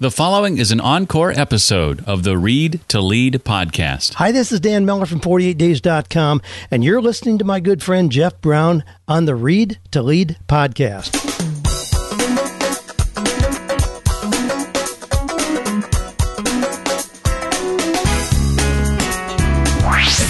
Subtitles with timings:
[0.00, 4.14] The following is an encore episode of the Read to Lead podcast.
[4.14, 8.40] Hi, this is Dan Miller from 48days.com, and you're listening to my good friend Jeff
[8.40, 11.53] Brown on the Read to Lead podcast.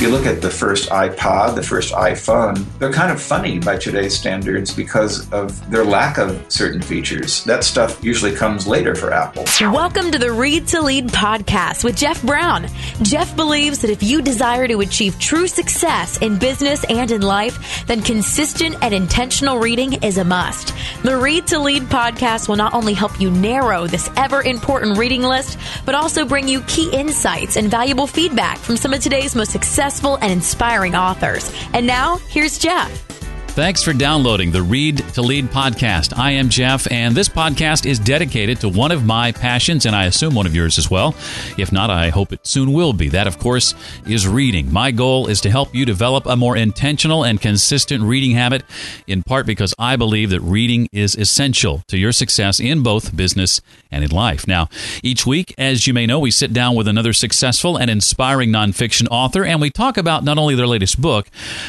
[0.05, 4.15] You look at the first iPod, the first iPhone, they're kind of funny by today's
[4.15, 7.43] standards because of their lack of certain features.
[7.45, 9.45] That stuff usually comes later for Apple.
[9.63, 12.67] Welcome to the Read to Lead podcast with Jeff Brown.
[13.01, 17.87] Jeff believes that if you desire to achieve true success in business and in life,
[17.87, 20.75] then consistent and intentional reading is a must.
[21.03, 25.23] The Read to Lead podcast will not only help you narrow this ever important reading
[25.23, 29.51] list, but also bring you key insights and valuable feedback from some of today's most
[29.51, 31.53] successful and inspiring authors.
[31.73, 33.24] And now, here's Jeff.
[33.55, 36.19] Thanks for downloading the Read to Lead podcast.
[36.19, 40.07] I am Jeff, and this podcast is dedicated to one of my passions, and I
[40.07, 41.15] assume one of yours as well.
[41.57, 43.11] If not, I hope it soon will be.
[43.11, 43.77] That, of course,
[44.09, 44.73] is reading.
[44.73, 48.65] My goal is to help you develop a more intentional and consistent reading habit,
[49.07, 53.61] in part because I believe that reading is essential to your success in both business
[53.89, 54.49] and in life.
[54.49, 54.69] Now,
[55.01, 59.07] each week, as you may know, we sit down with another successful and inspiring nonfiction
[59.13, 61.29] author, and we talk about not only their latest book,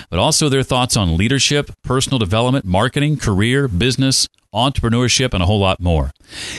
[0.10, 5.60] but also their thoughts on leadership personal development, marketing, career, business, entrepreneurship, and a whole
[5.60, 6.12] lot more.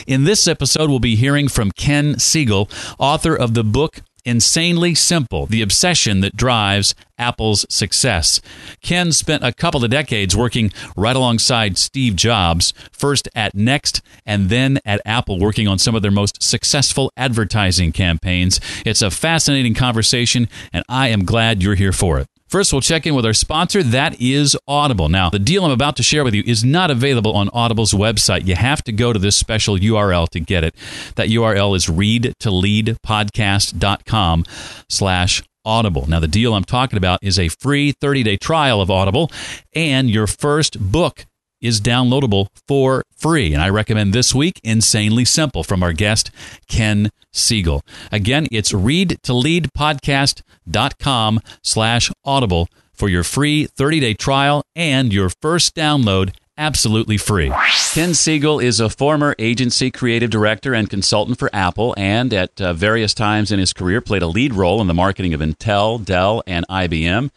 [0.05, 5.45] In this episode, we'll be hearing from Ken Segall, author of the book Insanely Simple
[5.45, 8.41] The Obsession That Drives Apple's Success.
[8.81, 14.49] Ken spent a couple of decades working right alongside Steve Jobs, first at Next and
[14.49, 18.59] then at Apple, working on some of their most successful advertising campaigns.
[18.85, 22.27] It's a fascinating conversation, and I am glad you're here for it.
[22.47, 23.83] First, we'll check in with our sponsor.
[23.83, 25.09] That is Audible.
[25.09, 28.47] Now, the deal I'm about to share with you is not available on Audible's website.
[28.47, 30.73] You have to go to this special URL to get it.
[31.15, 34.45] That URL is readtoleadpodcast.com
[34.89, 36.05] slash Audible.
[36.07, 39.29] Now, the deal I'm talking about is a free 30 day trial of Audible,
[39.75, 41.25] and your first book
[41.61, 43.53] is downloadable for free.
[43.53, 46.31] And I recommend this week Insanely Simple from our guest,
[46.67, 47.81] Ken Segall.
[48.11, 57.17] Again, it's readtoleadpodcast.com slash audible for your free 30-day trial and your first download absolutely
[57.17, 57.49] free.
[57.93, 62.73] Ken Segall is a former agency creative director and consultant for Apple and at uh,
[62.73, 66.41] various times in his career played a lead role in the marketing of Intel, Dell,
[66.47, 67.29] and IBM.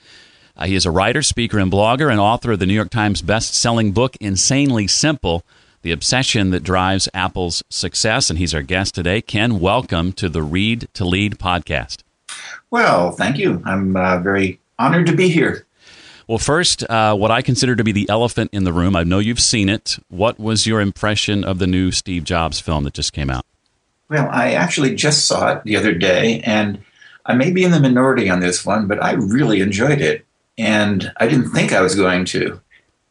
[0.57, 3.23] Uh, he is a writer, speaker, and blogger, and author of the New York Times
[3.23, 5.45] best-selling book Insanely Simple:
[5.83, 8.31] The Obsession That Drives Apple's Success.
[8.31, 9.21] And he's our guest today.
[9.21, 11.99] Ken, welcome to the Read to Lead podcast.
[12.71, 13.63] Well, thank you.
[13.65, 15.67] I'm uh, very honored to be here.
[16.27, 18.95] Well, first, uh, what I consider to be the elephant in the room.
[18.95, 19.99] I know you've seen it.
[20.09, 23.45] What was your impression of the new Steve Jobs film that just came out?
[24.09, 26.83] Well, I actually just saw it the other day, and
[27.27, 30.25] I may be in the minority on this one, but I really enjoyed it.
[30.61, 32.61] And I didn't think I was going to.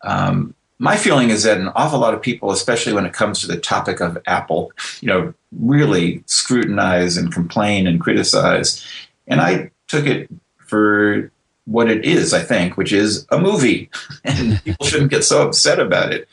[0.03, 3.47] Um, my feeling is that an awful lot of people, especially when it comes to
[3.47, 4.71] the topic of Apple,
[5.01, 8.85] you know, really scrutinize and complain and criticize.
[9.27, 11.31] And I took it for
[11.65, 13.89] what it is, I think, which is a movie.
[14.23, 16.29] and people shouldn't get so upset about it.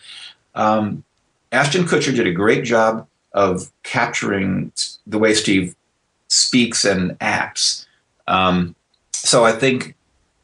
[0.54, 1.02] Um,
[1.50, 4.70] Ashton Kutcher did a great job of capturing
[5.06, 5.74] the way Steve
[6.28, 7.86] speaks and acts.
[8.28, 8.74] Um,
[9.12, 9.96] so I think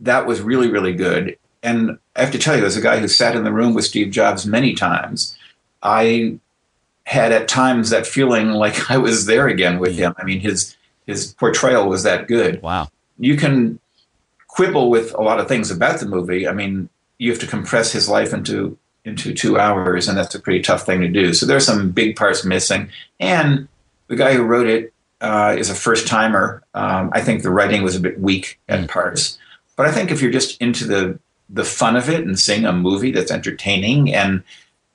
[0.03, 1.37] that was really, really good.
[1.63, 3.85] And I have to tell you, as a guy who sat in the room with
[3.85, 5.37] Steve Jobs many times,
[5.83, 6.39] I
[7.05, 10.15] had at times that feeling like I was there again with him.
[10.19, 10.77] I mean, his
[11.07, 12.62] his portrayal was that good.
[12.62, 12.89] Wow.
[13.19, 13.79] You can
[14.49, 16.47] quibble with a lot of things about the movie.
[16.47, 20.41] I mean, you have to compress his life into into two hours, and that's a
[20.41, 21.35] pretty tough thing to do.
[21.35, 22.89] So there's some big parts missing.
[23.19, 23.69] And
[24.07, 26.62] the guy who wrote it uh, is a first timer.
[26.75, 29.39] Um, I think the writing was a bit weak at parts.
[29.77, 31.19] But I think if you're just into the
[31.49, 34.43] the fun of it and seeing a movie that's entertaining and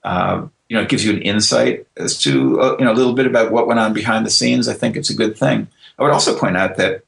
[0.03, 3.13] uh, you know it gives you an insight as to uh, you know a little
[3.13, 5.67] bit about what went on behind the scenes, I think it's a good thing.
[5.97, 7.03] I would also point out that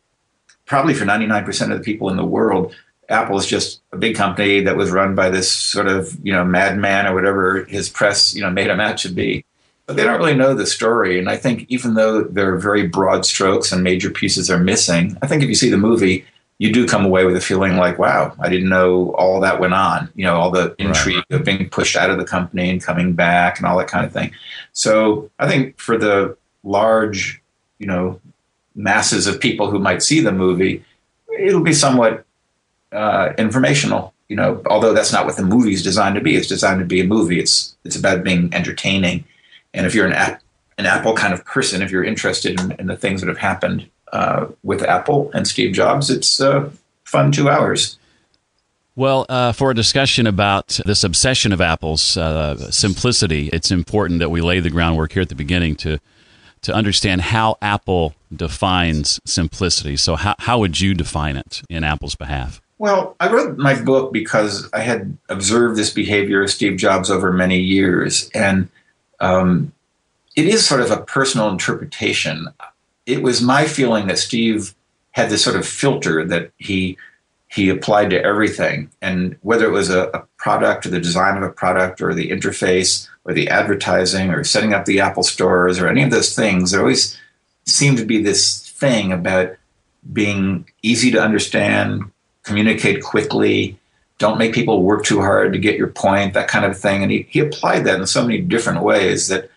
[0.66, 2.76] probably for 99% of the people in the world,
[3.10, 6.46] Apple is just a big company that was run by this sort of you know
[6.46, 9.46] madman or whatever his press you know made him out to be.
[9.86, 12.88] But they don't really know the story, and I think even though there are very
[12.88, 16.26] broad strokes and major pieces are missing, I think if you see the movie,
[16.60, 19.74] you do come away with a feeling like, wow, I didn't know all that went
[19.74, 20.12] on.
[20.14, 21.40] You know, all the intrigue right.
[21.40, 24.12] of being pushed out of the company and coming back and all that kind of
[24.12, 24.32] thing.
[24.74, 27.42] So I think for the large,
[27.80, 28.20] you know,
[28.76, 30.84] masses of people who might see the movie,
[31.40, 32.26] it'll be somewhat
[32.92, 34.14] uh, informational.
[34.28, 36.36] You know, although that's not what the movie is designed to be.
[36.36, 37.40] It's designed to be a movie.
[37.40, 39.24] It's it's about being entertaining.
[39.74, 40.38] And if you're an
[40.78, 43.90] an Apple kind of person, if you're interested in, in the things that have happened
[44.12, 46.70] uh, with Apple and Steve Jobs, it's uh,
[47.04, 47.98] fun two hours.
[48.96, 54.30] Well, uh, for a discussion about this obsession of Apple's uh, simplicity, it's important that
[54.30, 56.00] we lay the groundwork here at the beginning to
[56.62, 59.96] to understand how Apple defines simplicity.
[59.96, 62.62] So, how, how would you define it in Apple's behalf?
[62.78, 67.32] Well, I wrote my book because I had observed this behavior of Steve Jobs over
[67.32, 68.70] many years, and
[69.20, 69.74] um,
[70.36, 72.48] it is sort of a personal interpretation.
[73.10, 74.76] It was my feeling that Steve
[75.12, 76.98] had this sort of filter that he
[77.50, 78.92] he applied to everything.
[79.02, 82.30] And whether it was a, a, product or the design of a product or the
[82.30, 86.72] interface or the advertising or setting up the Apple stores or any of those things,
[86.72, 87.18] there always
[87.66, 89.56] seemed to be this thing about
[90.14, 92.10] being easy to understand,
[92.44, 93.78] communicate quickly,
[94.20, 97.02] don't make people work too hard to get your point, that kind of thing.
[97.02, 99.50] And he, he applied that in so many different ways that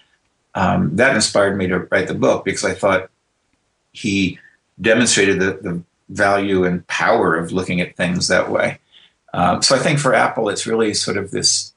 [0.54, 3.10] um, that inspired me to write the book because I thought
[3.92, 4.38] he
[4.80, 8.78] demonstrated the, the value and power of looking at things that way.
[9.32, 11.72] Um, so I think for Apple, it's really sort of this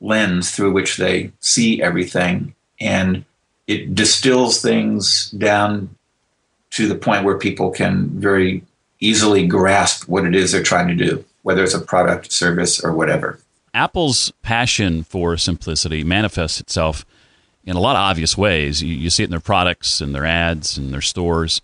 [0.00, 3.24] lens through which they see everything, and
[3.66, 5.94] it distills things down
[6.70, 8.62] to the point where people can very
[9.00, 12.92] easily grasp what it is they're trying to do, whether it's a product, service, or
[12.92, 13.38] whatever.
[13.72, 17.06] Apple's passion for simplicity manifests itself
[17.68, 18.82] in a lot of obvious ways.
[18.82, 21.60] You, you see it in their products and their ads and their stores.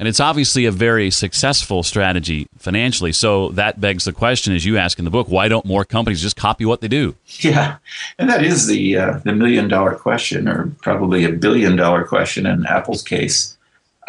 [0.00, 3.12] And it's obviously a very successful strategy financially.
[3.12, 6.20] So that begs the question, as you ask in the book, why don't more companies
[6.20, 7.14] just copy what they do?
[7.38, 7.76] Yeah,
[8.18, 12.44] and that is the uh, the million dollar question, or probably a billion dollar question
[12.44, 13.56] in Apple's case.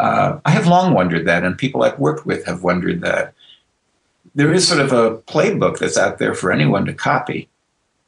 [0.00, 3.32] Uh, I have long wondered that, and people I've worked with have wondered that.
[4.34, 7.48] There is sort of a playbook that's out there for anyone to copy.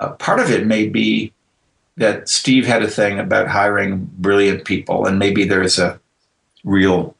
[0.00, 1.32] Uh, part of it may be
[1.98, 6.00] that Steve had a thing about hiring brilliant people, and maybe there's a
[6.64, 7.14] real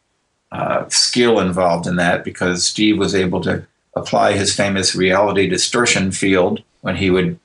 [0.53, 6.13] uh, skill involved in that because Steve was able to apply his famous reality distortion
[6.13, 7.39] field when he would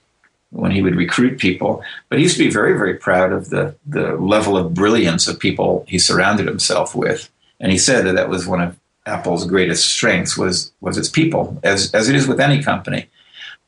[0.52, 1.84] when he would recruit people.
[2.10, 5.40] But he used to be very very proud of the the level of brilliance of
[5.40, 9.92] people he surrounded himself with, and he said that that was one of Apple's greatest
[9.92, 13.10] strengths was was its people, as as it is with any company.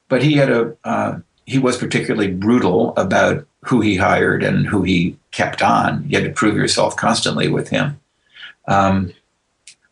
[0.08, 4.84] But he had a uh, he was particularly brutal about who he hired and who
[4.84, 6.06] he kept on.
[6.08, 8.00] You had to prove yourself constantly with him.
[8.68, 9.14] Um,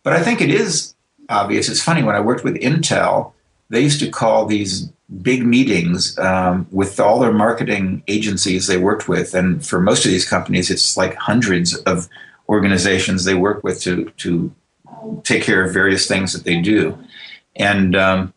[0.04, 0.94] but I think it is
[1.30, 1.70] obvious.
[1.70, 3.34] It's funny when I worked with Intel,
[3.70, 4.90] they used to call these
[5.22, 10.12] big meetings um, with all their marketing agencies they worked with, and for most of
[10.12, 12.08] these companies, it's like hundreds of
[12.50, 14.54] organizations they work with to to
[15.24, 16.98] take care of various things that they do,
[17.56, 18.34] and um,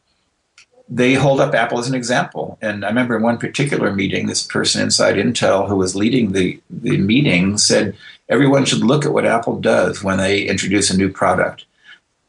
[0.89, 2.59] they hold up Apple as an example.
[2.63, 6.61] And I remember in one particular meeting, this person inside Intel who was leading the
[6.71, 7.97] the meeting said
[8.29, 11.65] everyone should look at what Apple does when they introduce a new product.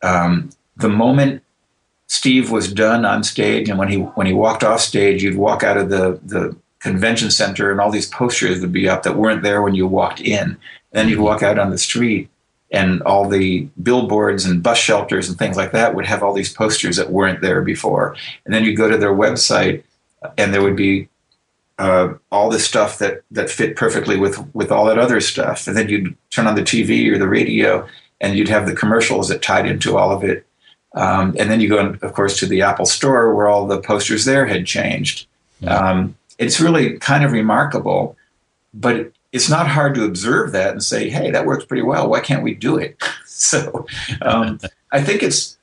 [0.02, 1.44] Um, the moment
[2.08, 5.64] Steve was done on stage, and when he when he walked off stage, you'd walk
[5.64, 9.44] out of the the convention center, and all these posters would be up that weren't
[9.44, 10.50] there when you walked in.
[10.52, 10.58] And
[10.94, 12.30] then you'd walk out on the street,
[12.72, 16.54] and all the billboards and bus shelters and things like that would have all these
[16.54, 18.16] posters that weren't there before.
[18.46, 19.84] And then you go to their website,
[20.38, 21.08] and there would be
[21.80, 25.68] uh, all this stuff that that fit perfectly with with all that other stuff.
[25.68, 27.88] And then you'd turn on the TV or the radio,
[28.20, 30.46] and you'd have the commercials that tied into all of it.
[30.96, 34.26] Um, and then you go, of course, to the Apple Store where all the posters
[34.26, 35.28] there had changed.
[35.66, 38.16] Um, it's really kind of remarkable,
[38.74, 42.10] but it's not hard to observe that and say, "Hey, that works pretty well.
[42.10, 43.86] Why can't we do it?" so,
[44.22, 44.60] um,
[44.92, 45.58] I think it's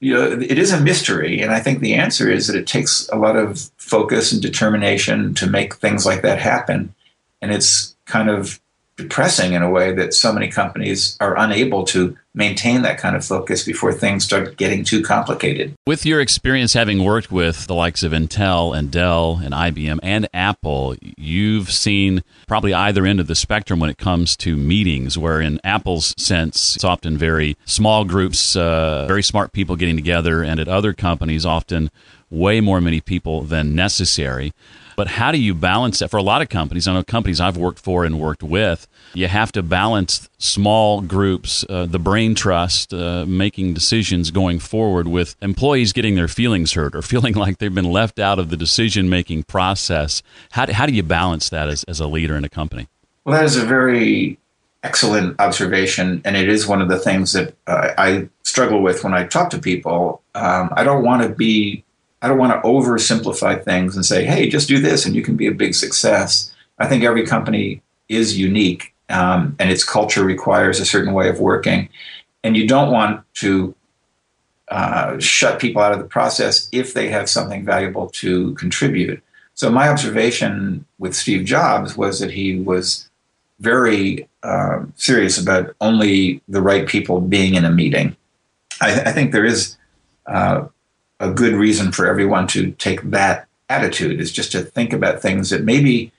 [0.00, 1.40] you know, it is a mystery.
[1.40, 5.34] And I think the answer is that it takes a lot of focus and determination
[5.34, 6.94] to make things like that happen.
[7.42, 8.60] And it's kind of
[8.98, 13.24] depressing in a way that so many companies are unable to maintain that kind of
[13.24, 15.74] focus before things start getting too complicated.
[15.86, 20.28] With your experience having worked with the likes of Intel and Dell and IBM and
[20.34, 25.40] Apple, you've seen probably either end of the spectrum when it comes to meetings, where
[25.40, 30.60] in Apple's sense, it's often very small groups, uh, very smart people getting together, and
[30.60, 31.90] at other companies, often
[32.30, 34.52] way more many people than necessary.
[34.98, 36.10] But how do you balance that?
[36.10, 39.28] For a lot of companies, I know companies I've worked for and worked with, you
[39.28, 45.36] have to balance small groups, uh, the brain trust, uh, making decisions going forward with
[45.40, 49.08] employees getting their feelings hurt or feeling like they've been left out of the decision
[49.08, 50.20] making process.
[50.50, 52.88] How, do, how do you balance that as, as a leader in a company?
[53.24, 54.36] Well, that is a very
[54.82, 59.14] excellent observation, and it is one of the things that uh, I struggle with when
[59.14, 60.22] I talk to people.
[60.34, 61.84] Um, I don't want to be
[62.20, 65.36] I don't want to oversimplify things and say, hey, just do this and you can
[65.36, 66.52] be a big success.
[66.78, 71.40] I think every company is unique um, and its culture requires a certain way of
[71.40, 71.88] working.
[72.42, 73.74] And you don't want to
[74.68, 79.22] uh, shut people out of the process if they have something valuable to contribute.
[79.54, 83.08] So my observation with Steve Jobs was that he was
[83.60, 88.16] very uh, serious about only the right people being in a meeting.
[88.80, 89.76] I, I think there is
[90.26, 90.66] uh,
[91.20, 95.50] a good reason for everyone to take that attitude is just to think about things
[95.50, 96.12] that maybe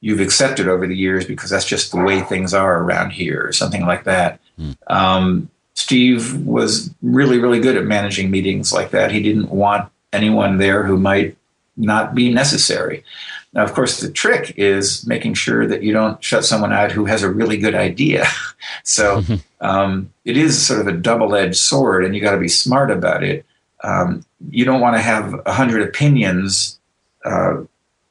[0.00, 3.52] you've accepted over the years because that's just the way things are around here or
[3.52, 4.40] something like that.
[4.58, 4.76] Mm.
[4.86, 9.10] Um, Steve was really, really good at managing meetings like that.
[9.10, 11.36] He didn't want anyone there who might
[11.76, 13.04] not be necessary.
[13.56, 17.06] Now, of course, the trick is making sure that you don't shut someone out who
[17.06, 18.26] has a really good idea.
[18.84, 19.24] so
[19.62, 22.90] um, it is sort of a double edged sword, and you got to be smart
[22.90, 23.46] about it.
[23.82, 26.78] Um, you don't want to have a hundred opinions,
[27.24, 27.62] uh,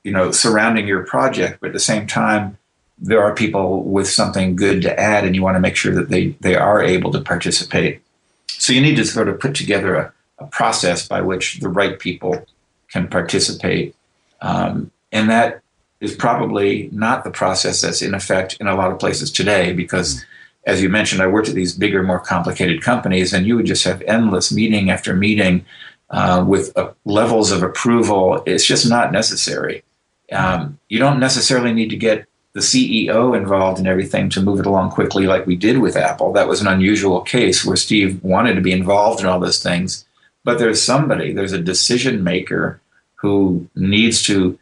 [0.03, 2.58] you know, surrounding your project, but at the same time,
[2.98, 6.10] there are people with something good to add, and you want to make sure that
[6.10, 8.01] they they are able to participate.
[8.48, 12.00] So you need to sort of put together a, a process by which the right
[12.00, 12.46] people
[12.89, 13.96] can participate,
[14.41, 15.62] um, and that
[16.00, 20.24] is probably not the process that's in effect in a lot of places today because
[20.65, 23.84] as you mentioned, I worked at these bigger, more complicated companies, and you would just
[23.84, 25.63] have endless meeting after meeting
[26.09, 28.43] uh, with uh, levels of approval.
[28.45, 29.83] It's just not necessary.
[30.31, 34.65] Um, you don't necessarily need to get the CEO involved in everything to move it
[34.65, 36.31] along quickly, like we did with Apple.
[36.31, 40.05] That was an unusual case where Steve wanted to be involved in all those things.
[40.45, 42.79] But there's somebody, there's a decision maker
[43.15, 44.57] who needs to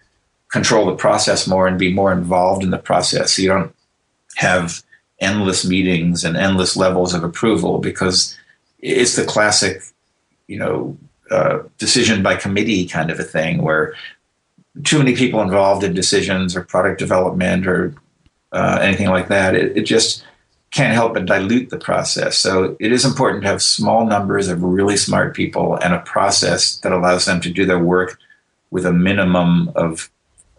[0.49, 3.37] control the process more and be more involved in the process.
[3.37, 3.75] You don't
[4.37, 4.81] have
[5.19, 8.37] endless meetings and endless levels of approval because
[8.79, 9.81] it's the classic,
[10.47, 10.97] you know,
[11.77, 13.93] decision by committee kind of a thing where
[14.83, 17.93] too many people involved in decisions or product development or
[18.51, 19.55] uh, anything like that.
[19.55, 20.23] It, it, just
[20.71, 22.37] can't help but dilute the process.
[22.37, 26.77] So it is important to have small numbers of really smart people and a process
[26.77, 28.17] that allows them to do their work
[28.71, 30.09] with a minimum of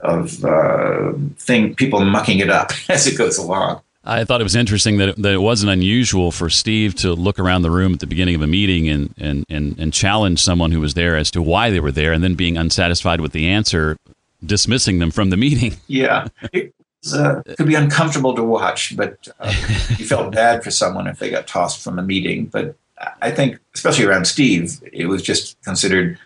[0.01, 3.81] of uh, thing people mucking it up as it goes along.
[4.07, 7.39] I thought it was interesting that it, that it wasn't unusual for Steve to look
[7.39, 10.73] around the room at the beginning of a meeting and, and, and, and challenge someone
[10.73, 13.49] who was there as to why they were there, and then being unsatisfied with the
[13.49, 13.97] answer,
[14.45, 15.77] dismissing them from the meeting.
[15.87, 16.75] Yeah, it
[17.13, 19.49] uh, could be uncomfortable to watch, but uh,
[19.99, 22.47] you felt bad for someone if they got tossed from a meeting.
[22.47, 22.77] But
[23.23, 26.19] I think, especially around Steve, it was just considered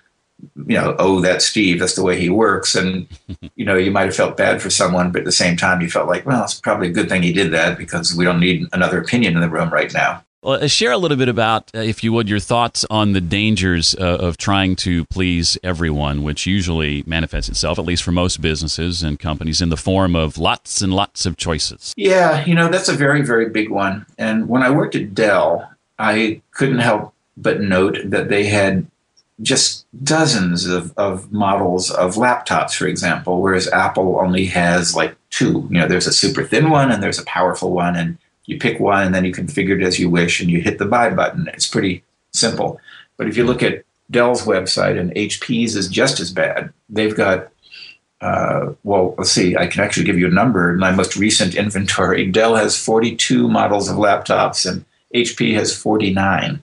[0.67, 1.81] you know, oh, that's Steve.
[1.81, 2.75] That's the way he works.
[2.75, 3.07] And,
[3.57, 5.91] you know, you might have felt bad for someone, but at the same time, you
[5.91, 8.67] felt like, well, it's probably a good thing he did that because we don't need
[8.73, 10.23] another opinion in the room right now.
[10.43, 13.21] Well, uh, share a little bit about, uh, if you would, your thoughts on the
[13.21, 18.41] dangers uh, of trying to please everyone, which usually manifests itself, at least for most
[18.41, 21.93] businesses and companies, in the form of lots and lots of choices.
[21.97, 24.07] Yeah, you know, that's a very, very big one.
[24.17, 25.69] And when I worked at Dell,
[25.99, 28.87] I couldn't help but note that they had
[29.43, 35.69] just dozens of, of models of laptops, for example, whereas Apple only has like two.
[35.71, 38.81] You know, there's a super thin one and there's a powerful one, and you pick
[38.81, 41.49] one and then you configure it as you wish and you hit the buy button.
[41.53, 42.03] It's pretty
[42.33, 42.81] simple.
[43.17, 46.73] But if you look at Dell's website and HP's is just as bad.
[46.89, 47.49] They've got
[48.21, 50.73] uh, well, let's see, I can actually give you a number.
[50.73, 56.63] In my most recent inventory, Dell has 42 models of laptops and HP has 49.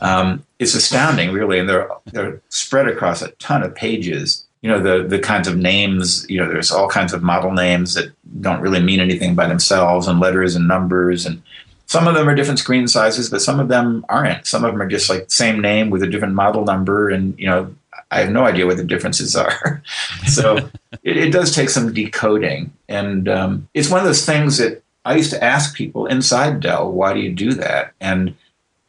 [0.00, 4.44] Um, it's astounding, really, and they're they're spread across a ton of pages.
[4.62, 6.28] You know, the the kinds of names.
[6.28, 10.08] You know, there's all kinds of model names that don't really mean anything by themselves,
[10.08, 11.42] and letters and numbers, and
[11.86, 14.46] some of them are different screen sizes, but some of them aren't.
[14.46, 17.46] Some of them are just like same name with a different model number, and you
[17.46, 17.74] know,
[18.10, 19.82] I have no idea what the differences are.
[20.26, 20.56] so
[21.02, 25.14] it, it, does take some decoding, and um, it's one of those things that I
[25.14, 28.34] used to ask people inside Dell, "Why do you do that?" and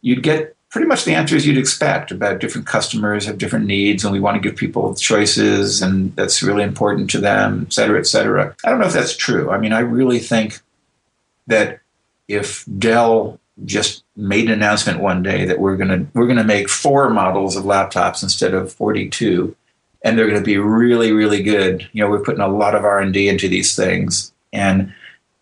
[0.02, 4.14] you'd get pretty much the answers you'd expect about different customers have different needs and
[4.14, 8.06] we want to give people choices and that's really important to them, et cetera, et
[8.06, 8.56] cetera.
[8.64, 9.50] I don't know if that's true.
[9.50, 10.60] I mean, I really think
[11.48, 11.80] that
[12.28, 17.10] if Dell just made an announcement one day that we're gonna we're gonna make four
[17.10, 19.56] models of laptops instead of 42
[20.02, 22.84] and they're going to be really really good you know we're putting a lot of
[22.86, 24.94] r&d into these things and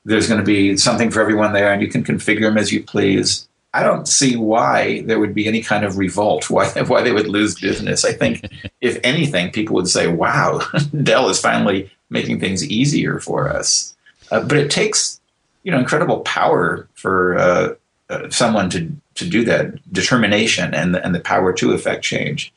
[0.05, 2.81] there's going to be something for everyone there and you can configure them as you
[2.81, 3.46] please
[3.77, 7.27] I don't see why there would be any kind of revolt, why, why they would
[7.27, 8.03] lose business.
[8.03, 8.43] I think,
[8.81, 10.61] if anything, people would say, wow,
[11.03, 13.95] Dell is finally making things easier for us.
[14.31, 15.21] Uh, but it takes,
[15.63, 17.75] you know, incredible power for uh,
[18.09, 22.51] uh, someone to, to do that, determination and the, and the power to affect change.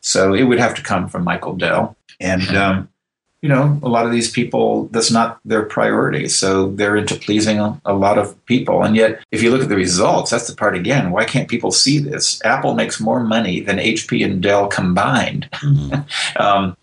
[0.00, 1.96] So it would have to come from Michael Dell.
[2.18, 2.88] And um,
[3.42, 6.28] you know, a lot of these people, that's not their priority.
[6.28, 8.84] So they're into pleasing a, lot of people.
[8.84, 11.10] And yet, if you look at the results, that's the part again.
[11.10, 12.40] Why can't people see this?
[12.44, 15.48] Apple makes more money than HP and Dell combined.
[15.54, 16.40] Mm-hmm.
[16.42, 16.76] um,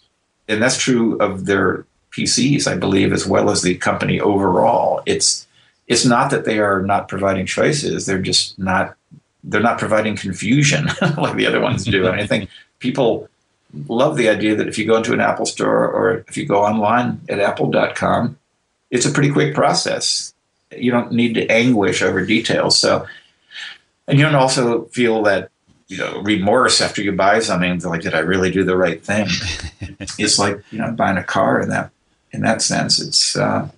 [0.50, 5.02] and that's true of their PCs, I believe, as well as the company overall.
[5.06, 5.48] It's
[5.88, 8.96] it's not that they are not providing choices; they're just not
[9.44, 10.86] they're not providing confusion
[11.18, 12.08] like the other ones do.
[12.08, 12.50] And I think
[12.80, 13.30] people
[13.88, 16.64] love the idea that if you go into an Apple store or if you go
[16.64, 18.38] online at apple.com,
[18.92, 20.34] it's a pretty quick process.
[20.76, 22.78] You don't need to anguish over details.
[22.78, 23.08] So,
[24.08, 25.52] and you don't also feel that
[25.88, 27.80] you know remorse after you buy something.
[27.80, 29.28] Like, did I really do the right thing?
[30.18, 31.92] it's like you know buying a car in that
[32.32, 33.00] in that sense.
[33.00, 33.70] It's uh,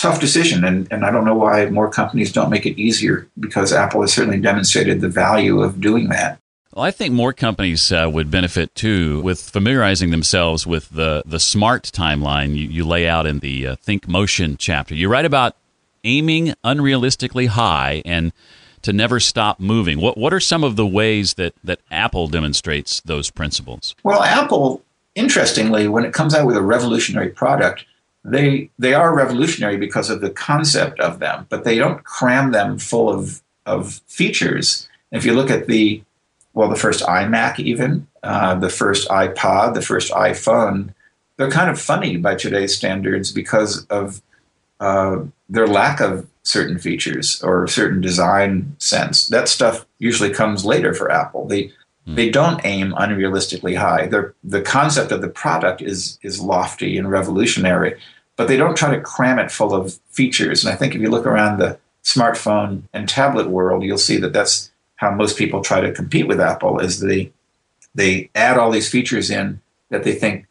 [0.00, 3.72] tough decision, and and I don't know why more companies don't make it easier because
[3.72, 6.38] Apple has certainly demonstrated the value of doing that.
[6.74, 11.38] Well, I think more companies uh, would benefit too with familiarizing themselves with the, the
[11.38, 14.92] SMART timeline you, you lay out in the uh, Think Motion chapter.
[14.92, 15.56] You write about
[16.02, 18.32] aiming unrealistically high and
[18.82, 20.00] to never stop moving.
[20.00, 23.94] What, what are some of the ways that, that Apple demonstrates those principles?
[24.02, 24.82] Well, Apple,
[25.14, 27.84] interestingly, when it comes out with a revolutionary product,
[28.24, 32.78] they, they are revolutionary because of the concept of them, but they don't cram them
[32.78, 34.88] full of, of features.
[35.12, 36.02] If you look at the
[36.54, 40.94] well, the first iMac, even uh, the first iPod, the first iPhone,
[41.36, 44.22] they're kind of funny by today's standards because of
[44.80, 45.18] uh,
[45.48, 49.28] their lack of certain features or certain design sense.
[49.28, 51.46] That stuff usually comes later for Apple.
[51.46, 51.64] They
[52.06, 52.14] mm.
[52.14, 54.06] they don't aim unrealistically high.
[54.06, 57.98] They're, the concept of the product is is lofty and revolutionary,
[58.36, 60.64] but they don't try to cram it full of features.
[60.64, 64.32] And I think if you look around the smartphone and tablet world, you'll see that
[64.32, 67.32] that's how most people try to compete with Apple is they
[67.94, 69.60] they add all these features in
[69.90, 70.46] that they think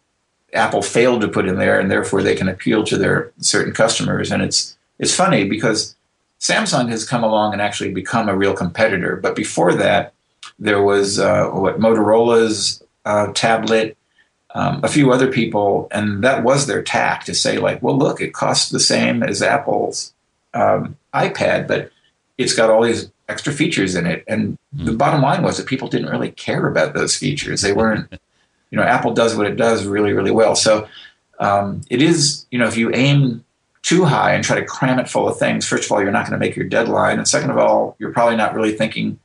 [0.53, 4.31] Apple failed to put in there, and therefore they can appeal to their certain customers.
[4.31, 5.95] And it's it's funny because
[6.39, 9.15] Samsung has come along and actually become a real competitor.
[9.15, 10.13] But before that,
[10.59, 13.97] there was uh, what Motorola's uh, tablet,
[14.53, 18.21] um, a few other people, and that was their tack to say like, well, look,
[18.21, 20.13] it costs the same as Apple's
[20.53, 21.91] um, iPad, but
[22.38, 24.23] it's got all these extra features in it.
[24.27, 24.86] And mm.
[24.86, 24.97] the hmm.
[24.97, 27.62] bottom line was that people didn't really care about those features.
[27.62, 28.12] They weren't,
[28.71, 30.55] you know, Apple does what it does really, really well.
[30.55, 30.88] So
[31.39, 33.43] um, it is, you know, if you aim
[33.81, 36.27] too high and try to cram it full of things, first of all, you're not
[36.27, 37.17] going to make your deadline.
[37.17, 39.19] And second of all, you're probably not really thinking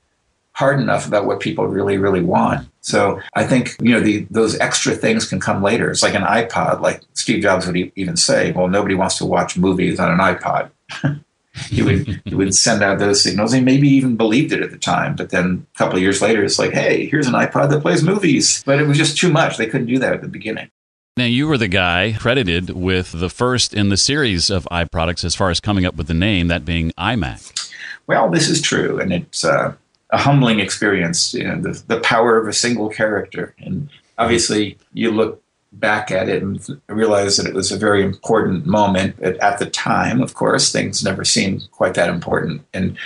[0.52, 2.68] hard enough about what people really, really want.
[2.80, 5.88] So I think, you know, the, those extra things can come later.
[5.88, 9.56] It's like an iPod, like Steve Jobs would even say, well, nobody wants to watch
[9.56, 10.70] movies on an iPod.
[11.66, 13.52] he would he would send out those signals.
[13.52, 16.44] He maybe even believed it at the time, but then a couple of years later,
[16.44, 18.62] it's like, hey, here's an iPod that plays movies.
[18.64, 19.56] But it was just too much.
[19.56, 20.70] They couldn't do that at the beginning.
[21.16, 25.34] Now, you were the guy credited with the first in the series of iProducts as
[25.34, 27.72] far as coming up with the name, that being iMac.
[28.06, 29.74] Well, this is true, and it's uh,
[30.10, 31.34] a humbling experience.
[31.34, 36.28] You know, the, the power of a single character, and obviously, you look back at
[36.28, 39.18] it and realize that it was a very important moment.
[39.20, 42.62] At, at the time, of course, things never seemed quite that important.
[42.72, 42.96] And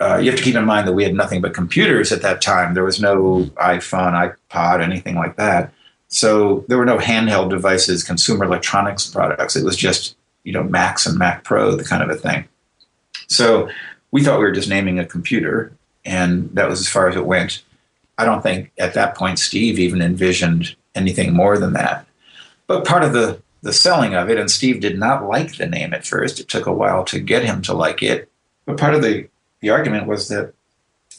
[0.00, 2.40] uh, you have to keep in mind that we had nothing but computers at that
[2.40, 2.74] time.
[2.74, 5.72] There was no iPhone, iPod, anything like that.
[6.08, 9.56] So there were no handheld devices, consumer electronics products.
[9.56, 12.48] It was just, you know, Macs and Mac Pro, the kind of a thing.
[13.26, 13.68] So
[14.10, 15.72] we thought we were just naming a computer,
[16.04, 17.62] and that was as far as it went.
[18.16, 22.06] I don't think at that point Steve even envisioned anything more than that.
[22.66, 25.92] But part of the, the selling of it, and Steve did not like the name
[25.94, 28.30] at first, it took a while to get him to like it.
[28.66, 29.28] But part of the,
[29.60, 30.52] the argument was that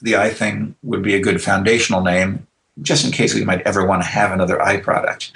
[0.01, 2.47] the i thing would be a good foundational name
[2.82, 5.34] just in case we might ever want to have another i product.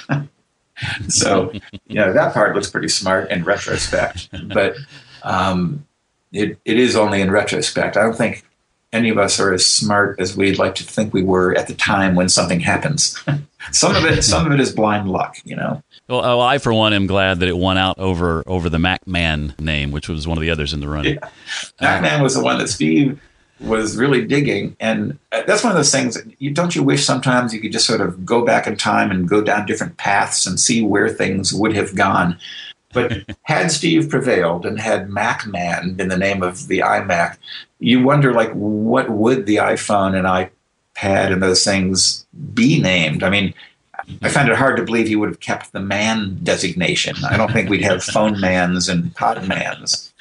[1.10, 1.52] so,
[1.88, 4.30] you know, that part looks pretty smart in retrospect.
[4.48, 4.76] But
[5.24, 5.86] um,
[6.32, 7.98] it, it is only in retrospect.
[7.98, 8.46] I don't think
[8.92, 11.74] any of us are as smart as we'd like to think we were at the
[11.74, 13.22] time when something happens.
[13.72, 15.82] some of it, some of it is blind luck, you know.
[16.08, 19.60] Well, oh, I for one am glad that it won out over over the MacMan
[19.60, 21.16] name, which was one of the others in the running.
[21.82, 22.02] Yeah.
[22.02, 23.22] MacMan was the one that Steve
[23.60, 26.18] was really digging, and uh, that's one of those things.
[26.40, 29.28] You don't you wish sometimes you could just sort of go back in time and
[29.28, 32.38] go down different paths and see where things would have gone.
[32.92, 37.38] But had Steve prevailed and had MacMan been the name of the iMac,
[37.80, 40.28] you wonder like what would the iPhone and
[40.96, 43.24] iPad and those things be named?
[43.24, 43.54] I mean,
[44.22, 47.16] I find it hard to believe he would have kept the man designation.
[47.24, 50.14] I don't think we'd have phone mans and pod mans.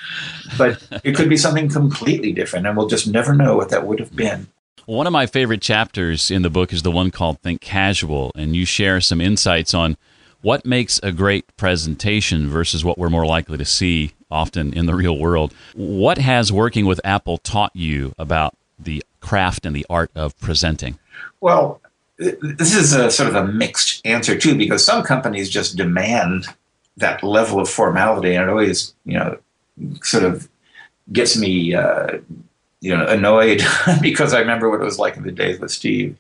[0.59, 4.01] But it could be something completely different, and we'll just never know what that would
[4.01, 4.49] have been.
[4.87, 8.57] One of my favorite chapters in the book is the one called Think Casual, and
[8.57, 9.97] you share some insights on
[10.41, 14.95] What makes a great presentation versus what we're more likely to see often in the
[14.95, 15.55] real world?
[15.75, 20.99] What has working with Apple taught you about the craft and the art of presenting?
[21.41, 21.81] Well,
[22.19, 26.47] this is a sort of a mixed answer too, because some companies just demand
[26.99, 29.39] that level of formality, and it always, you know,
[30.03, 30.49] sort of
[31.13, 32.19] gets me, uh,
[32.81, 33.63] you know, annoyed
[34.01, 36.17] because I remember what it was like in the days with Steve.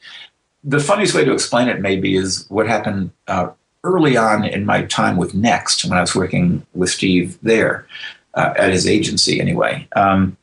[0.64, 3.50] The funniest way to explain it maybe is what happened uh,
[3.84, 7.86] early on in my time with Next when I was working with Steve there
[8.34, 9.86] uh, at his agency anyway.
[9.96, 10.36] Um,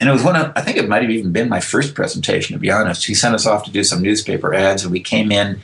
[0.00, 2.54] and it was one of, I think it might have even been my first presentation,
[2.54, 3.04] to be honest.
[3.04, 5.60] He sent us off to do some newspaper ads, and we came in.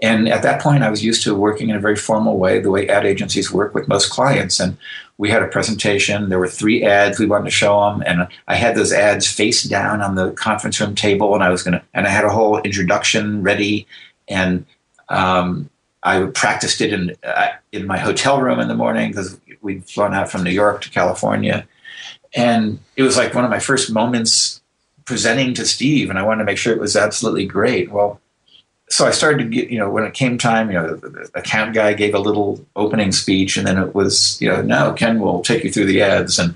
[0.00, 2.70] And at that point, I was used to working in a very formal way, the
[2.70, 4.60] way ad agencies work with most clients.
[4.60, 4.78] And
[5.18, 6.30] we had a presentation.
[6.30, 9.64] There were three ads we wanted to show them, and I had those ads face
[9.64, 12.58] down on the conference room table, and I was gonna, and I had a whole
[12.62, 13.86] introduction ready,
[14.28, 14.64] and
[15.10, 15.68] um,
[16.02, 20.14] I practiced it in uh, in my hotel room in the morning because we'd flown
[20.14, 21.66] out from New York to California,
[22.34, 24.60] and it was like one of my first moments
[25.04, 27.90] presenting to Steve, and I wanted to make sure it was absolutely great.
[27.90, 28.20] Well,
[28.88, 31.30] so I started to get, you know, when it came time, you know, the, the
[31.34, 35.20] account guy gave a little opening speech, and then it was, you know, now Ken
[35.20, 36.54] will take you through the ads, and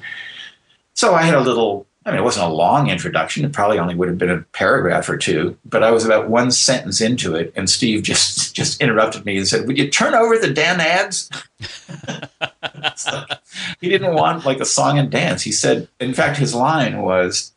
[0.95, 1.87] so I had a little.
[2.07, 3.47] I mean, it wasn't a long introduction.
[3.47, 6.51] It probably only would have been a paragraph or two, but I was about one
[6.51, 10.37] sentence into it, and Steve just just interrupted me and said, "Would you turn over
[10.37, 11.31] the damn ads?"
[13.81, 15.43] he didn't want like a song and dance.
[15.43, 17.53] He said, in fact, his line was,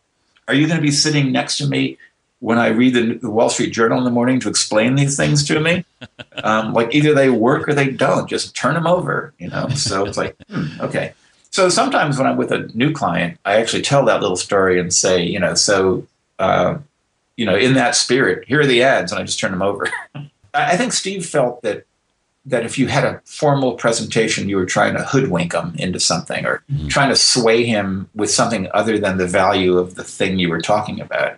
[0.48, 1.98] "Are you going to be sitting next to me
[2.40, 5.46] when I read the, the, Wall Street Journal in the morning to explain these things
[5.48, 5.84] to me?
[6.44, 8.30] Um, like either they work or they don't.
[8.30, 11.14] Just turn them over, you know." So it's like, hmm, okay.
[11.58, 14.94] So sometimes when I'm with a new client, I actually tell that little story and
[14.94, 16.06] say, you know, so.
[16.38, 16.78] Uh,
[17.36, 19.88] you know, in that spirit, here are the ads, and I just turn them over.
[20.54, 21.86] I think Steve felt that
[22.46, 26.46] that if you had a formal presentation, you were trying to hoodwink him into something
[26.46, 26.90] or mm-hmm.
[26.90, 30.62] trying to sway him with something other than the value of the thing you were
[30.62, 31.38] talking about.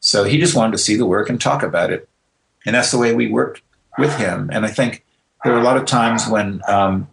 [0.00, 2.08] So he just wanted to see the work and talk about it.
[2.66, 3.62] And that's the way we worked
[3.98, 4.50] with him.
[4.52, 5.04] And I think
[5.44, 7.08] there were a lot of times when um,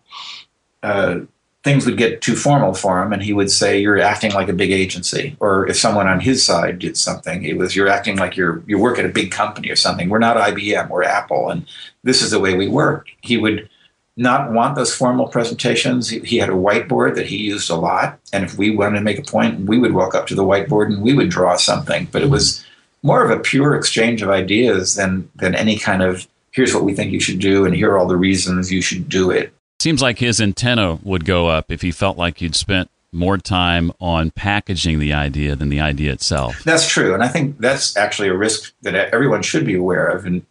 [0.81, 1.19] uh,
[1.67, 4.53] things would get too formal for him and he would say you're acting like a
[4.53, 5.36] big agency.
[5.41, 8.80] Or if someone on his side did something it was you're acting like you're you
[8.80, 10.08] work at a big company or something.
[10.08, 11.67] We're not IBM we're Apple and
[12.03, 13.10] this is the way we work.
[13.19, 13.69] He would
[14.15, 16.08] not want those formal presentations.
[16.08, 19.19] He had a whiteboard that he used a lot and if we wanted to make
[19.19, 22.08] a point we would walk up to the whiteboard and we would draw something.
[22.13, 22.65] But it was
[23.03, 26.95] more of a pure exchange of ideas than than any kind of here's what we
[26.95, 29.53] think you should do and here are all the reasons you should do it
[29.88, 33.93] Seems like his antenna would go up if he felt like you'd spent more time
[34.02, 36.62] on packaging the idea than the idea itself.
[36.65, 40.26] That's true, and I think that's actually a risk that everyone should be aware of,
[40.26, 40.45] and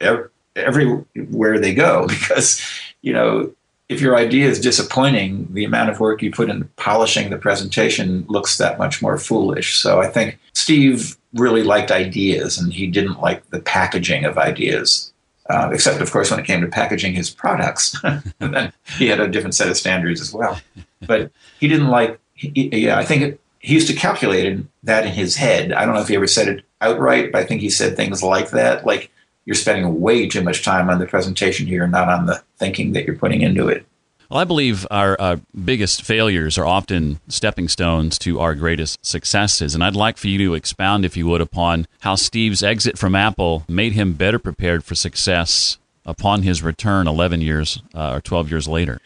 [0.57, 2.67] everywhere they go, because
[3.03, 3.53] you know
[3.91, 8.25] if your idea is disappointing, the amount of work you put in polishing the presentation
[8.31, 9.79] looks that much more foolish.
[9.79, 15.13] So I think Steve really liked ideas, and he didn't like the packaging of ideas.
[15.49, 17.97] Uh, except, of course, when it came to packaging his products.
[18.99, 20.61] he had a different set of standards as well.
[21.07, 21.31] But
[21.61, 25.37] he didn't like, he, yeah, I think it, he used to calculate that in his
[25.37, 25.73] head.
[25.73, 28.23] I don't know if he ever said it outright, but I think he said things
[28.23, 29.11] like that, like
[29.45, 33.07] you're spending way too much time on the presentation here, not on the thinking that
[33.07, 33.87] you're putting into it.
[34.29, 39.75] Well, I believe our uh, biggest failures are often stepping stones to our greatest successes.
[39.75, 43.15] And I'd like for you to expound, if you would, upon how Steve's exit from
[43.15, 48.51] Apple made him better prepared for success upon his return 11 years uh, or 12
[48.51, 49.01] years later.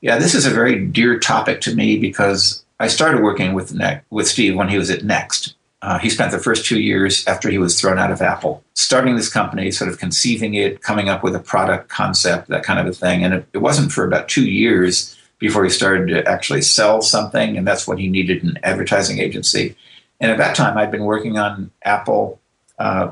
[0.00, 4.00] Yeah, this is a very dear topic to me because I started working with, ne-
[4.10, 5.54] with Steve when he was at Next.
[5.84, 9.16] Uh, he spent the first two years after he was thrown out of Apple starting
[9.16, 12.86] this company, sort of conceiving it, coming up with a product concept, that kind of
[12.86, 13.22] a thing.
[13.22, 17.58] And it, it, wasn't for about two years before he started to actually sell something,
[17.58, 19.76] and that's what he needed an advertising agency.
[20.20, 22.40] And at that time, I'd been working on Apple,
[22.78, 23.10] uh,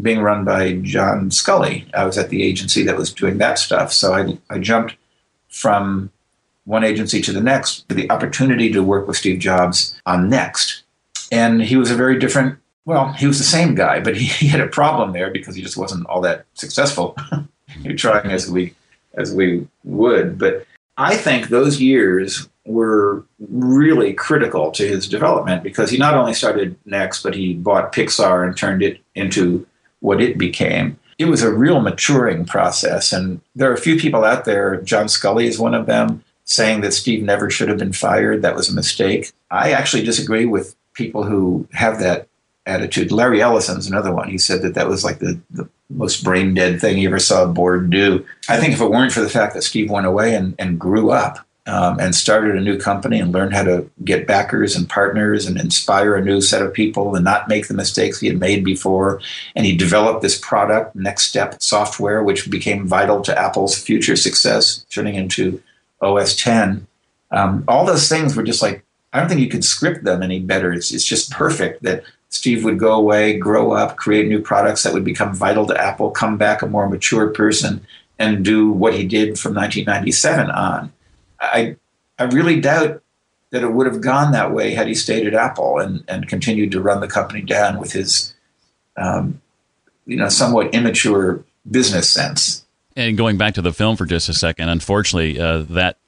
[0.00, 1.84] being run by John Sculley.
[1.92, 3.92] I was at the agency that was doing that stuff.
[3.92, 4.96] So I, I jumped
[5.50, 6.10] from
[6.64, 10.82] one agency to the next the opportunity to work with Steve Jobs on Next
[11.30, 14.46] and he was a very different well he was the same guy but he, he
[14.46, 17.16] had a problem there because he just wasn't all that successful
[17.96, 18.74] trying as we
[19.14, 20.38] as we would.
[20.38, 20.66] But
[20.98, 26.76] i think those years were really critical to his development because he not only started
[26.84, 29.66] next but he bought pixar and turned it into
[30.00, 30.98] what it became.
[31.18, 33.12] It was a real maturing process.
[33.12, 36.80] And there are a few people out there john Sculley is one of them saying
[36.80, 38.42] that steve never should have been fired.
[38.42, 39.32] That was a mistake.
[39.50, 42.28] I actually disagree with people who have that
[42.66, 43.12] attitude.
[43.12, 44.28] Larry Ellison's another one.
[44.28, 47.44] He said that that was like the, the most brain dead thing he ever saw
[47.44, 48.26] a board do.
[48.48, 51.10] I think if it weren't for the fact that Steve went away and, and grew
[51.10, 55.46] up um, and started a new company and learned how to get backers and partners
[55.46, 58.64] and inspire a new set of people and not make the mistakes he had made
[58.64, 59.20] before.
[59.54, 64.84] And he developed this product, Next Step software, which became vital to Apple's future success,
[64.90, 65.62] turning into
[66.00, 66.86] OS 10.
[67.32, 70.40] Um, all those things were just like, I don't think you could script them any
[70.40, 70.72] better.
[70.72, 74.92] It's, it's just perfect that Steve would go away, grow up, create new products that
[74.92, 77.86] would become vital to Apple, come back a more mature person,
[78.18, 80.92] and do what he did from 1997 on.
[81.40, 81.76] I
[82.18, 83.02] I really doubt
[83.50, 86.72] that it would have gone that way had he stayed at Apple and, and continued
[86.72, 88.34] to run the company down with his
[88.96, 89.40] um,
[90.06, 92.64] you know somewhat immature business sense.
[92.96, 95.98] And going back to the film for just a second, unfortunately, uh, that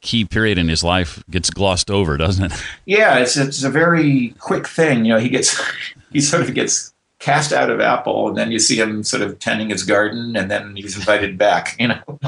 [0.00, 2.64] key period in his life gets glossed over, doesn't it?
[2.86, 5.04] Yeah, it's it's a very quick thing.
[5.04, 5.60] You know, he gets
[6.12, 9.38] he sort of gets cast out of Apple, and then you see him sort of
[9.38, 11.76] tending his garden, and then he's invited back.
[11.80, 12.18] You know,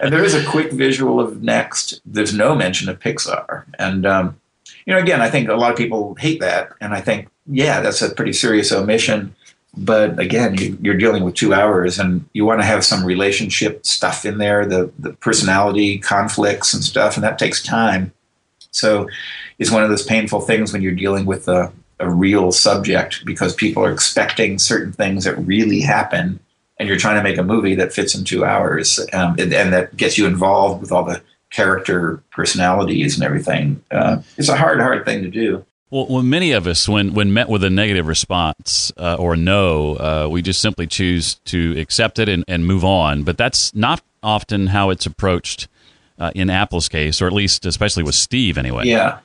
[0.00, 2.00] and there is a quick visual of Next.
[2.04, 4.40] There's no mention of Pixar, and um,
[4.86, 7.80] you know, again, I think a lot of people hate that, and I think yeah,
[7.80, 9.34] that's a pretty serious omission.
[9.76, 13.84] But again, you, are dealing with two hours, and you want to have some relationship
[13.84, 18.12] stuff in there, the the personality conflicts and stuff, and that takes time.
[18.70, 19.08] So,
[19.58, 23.54] it's one of those painful things when you're dealing with a a real subject because
[23.54, 26.40] people are expecting certain things that really happen
[26.78, 29.72] and you're trying to make a movie that fits in two hours um, and, and,
[29.72, 34.80] that gets you involved with all the character personalities and everything uh, it's a hard
[34.80, 38.06] hard thing to do well, well, many of us, when, when met with a negative
[38.06, 42.84] response uh, or no, uh, we just simply choose to accept it and, and move
[42.84, 43.22] on.
[43.22, 45.68] But that's not often how it's approached
[46.18, 48.86] uh, in Apple's case, or at least, especially with Steve, anyway.
[48.86, 49.20] Yeah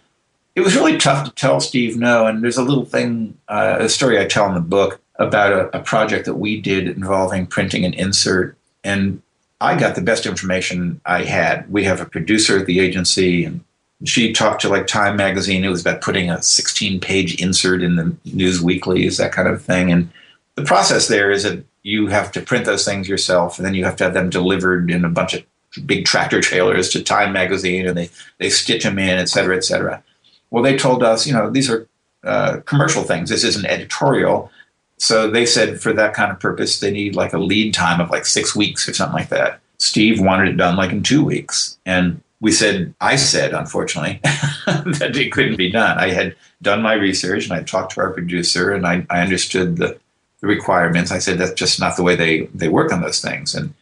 [0.59, 2.25] it was really tough to tell Steve no.
[2.25, 5.77] And there's a little thing, uh, a story I tell in the book about a,
[5.77, 8.57] a, project that we did involving printing an insert.
[8.83, 9.21] And
[9.61, 11.69] I got the best information I had.
[11.71, 13.63] We have a producer at the agency, and
[14.05, 15.63] she talked to like Time Magazine.
[15.63, 19.61] It was about putting a 16 page insert in the news weeklies, that kind of
[19.61, 19.91] thing.
[19.91, 20.09] And
[20.55, 23.83] the process there is that you have to print those things yourself, and then you
[23.85, 25.43] have to have them delivered in a bunch of
[25.85, 29.63] big tractor trailers to Time Magazine, and they, they stitch them in, et cetera, et
[29.63, 30.03] cetera.
[30.49, 31.87] Well, they told us, you know, these are
[32.23, 33.29] uh, commercial things.
[33.29, 34.51] This isn't editorial.
[34.97, 38.09] So they said for that kind of purpose, they need like a lead time of
[38.09, 39.59] like six weeks or something like that.
[39.77, 41.77] Steve wanted it done like in two weeks.
[41.85, 45.97] And we said, I said, unfortunately, that it couldn't be done.
[45.97, 49.77] I had done my research and I talked to our producer and I, I understood
[49.77, 49.99] the,
[50.39, 51.11] the, requirements.
[51.11, 53.55] I said, that's just not the way they, they work on those things.
[53.55, 53.73] And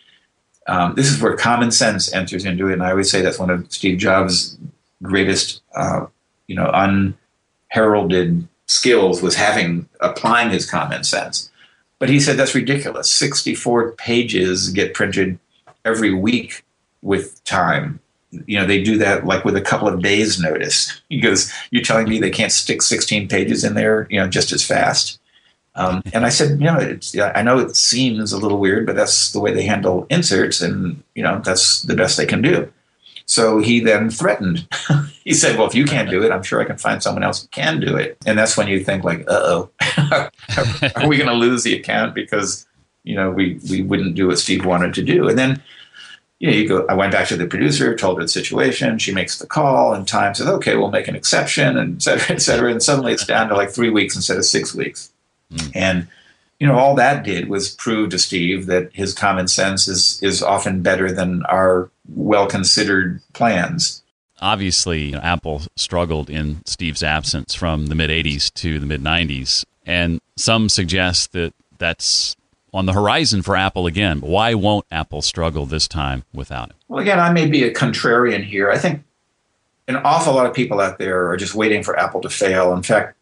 [0.67, 2.73] um, this is where common sense enters into it.
[2.73, 4.57] And I always say that's one of Steve Jobs'
[5.01, 6.07] greatest uh,
[6.47, 11.49] you know unheralded skills was having applying his common sense.
[11.99, 13.11] But he said that's ridiculous.
[13.11, 15.39] 64 pages get printed
[15.85, 16.63] every week
[17.01, 17.99] with time.
[18.31, 21.01] You know, they do that like with a couple of days notice.
[21.09, 24.51] He goes, You're telling me they can't stick 16 pages in there, you know, just
[24.51, 25.19] as fast?
[25.77, 28.95] Um, and I said, you know, it's, I know it seems a little weird, but
[28.95, 32.71] that's the way they handle inserts, and you know, that's the best they can do.
[33.27, 34.67] So he then threatened.
[35.23, 37.43] he said, "Well, if you can't do it, I'm sure I can find someone else
[37.43, 39.69] who can do it." And that's when you think, like, "Uh oh,
[40.95, 42.65] are we going to lose the account because
[43.03, 45.61] you know we we wouldn't do what Steve wanted to do?" And then
[46.39, 46.86] you know, you go.
[46.88, 49.00] I went back to the producer, told her the situation.
[49.00, 52.36] She makes the call, and Time says, "Okay, we'll make an exception," and et cetera,
[52.36, 52.71] et cetera.
[52.71, 55.12] And suddenly it's down to like three weeks instead of six weeks.
[55.52, 55.71] Mm.
[55.73, 56.08] And
[56.60, 60.41] you know, all that did was prove to Steve that his common sense is is
[60.41, 64.04] often better than our well considered plans.
[64.39, 69.02] Obviously, you know, Apple struggled in Steve's absence from the mid 80s to the mid
[69.02, 69.65] 90s.
[69.86, 72.36] And some suggest that that's
[72.73, 74.19] on the horizon for Apple again.
[74.19, 76.75] But why won't Apple struggle this time without him?
[76.88, 78.69] Well, again, I may be a contrarian here.
[78.69, 79.03] I think
[79.88, 82.73] an awful lot of people out there are just waiting for Apple to fail.
[82.73, 83.15] In fact,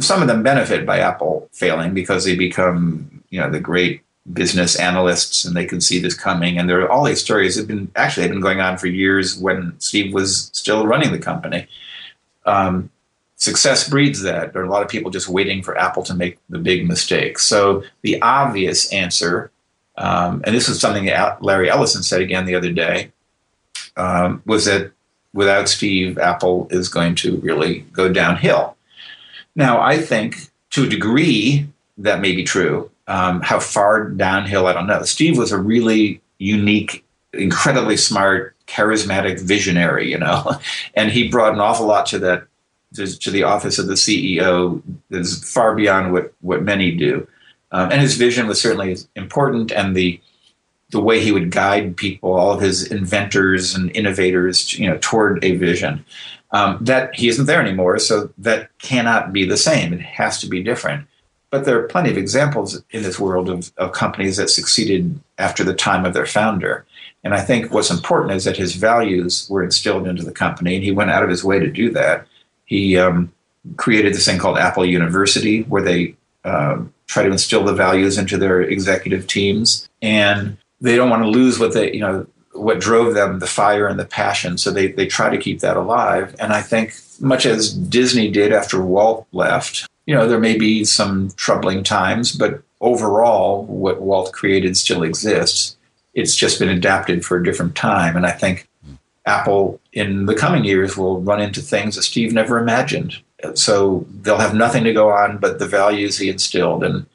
[0.00, 4.76] some of them benefit by Apple failing because they become, you know, the great business
[4.76, 6.58] analysts and they can see this coming.
[6.58, 9.36] And there are all these stories have been actually have been going on for years
[9.38, 11.66] when Steve was still running the company.
[12.46, 12.90] Um,
[13.40, 14.52] success breeds that.
[14.52, 17.38] There are a lot of people just waiting for Apple to make the big mistake.
[17.38, 19.50] So the obvious answer,
[19.96, 23.10] um, and this is something that Larry Ellison said again the other day,
[23.96, 24.92] um, was that
[25.32, 28.76] without Steve, Apple is going to really go downhill.
[29.56, 31.66] Now, I think to a degree
[32.00, 32.90] that may be true.
[33.06, 35.02] Um, how far downhill, I don't know.
[35.02, 40.52] Steve was a really unique, incredibly smart, charismatic visionary, you know,
[40.94, 42.44] and he brought an awful lot to that
[42.94, 47.26] to, to the office of the CEO is far beyond what, what many do.
[47.72, 50.20] Um, and his vision was certainly important, and the
[50.90, 55.44] the way he would guide people, all of his inventors and innovators, you know, toward
[55.44, 56.04] a vision.
[56.52, 59.92] Um, that he isn't there anymore, so that cannot be the same.
[59.92, 61.06] It has to be different.
[61.50, 65.62] But there are plenty of examples in this world of, of companies that succeeded after
[65.62, 66.86] the time of their founder.
[67.22, 70.82] And I think what's important is that his values were instilled into the company, and
[70.82, 72.26] he went out of his way to do that.
[72.70, 73.32] He um,
[73.76, 78.38] created this thing called Apple University, where they uh, try to instill the values into
[78.38, 83.14] their executive teams, and they don't want to lose what they, you know, what drove
[83.14, 84.56] them, the fire and the passion.
[84.56, 86.34] So they they try to keep that alive.
[86.38, 90.84] And I think much as Disney did after Walt left, you know, there may be
[90.84, 95.76] some troubling times, but overall, what Walt created still exists.
[96.14, 98.16] It's just been adapted for a different time.
[98.16, 98.68] And I think
[99.26, 103.18] Apple in the coming years will run into things that Steve never imagined.
[103.54, 106.84] So they'll have nothing to go on but the values he instilled.
[106.84, 107.06] And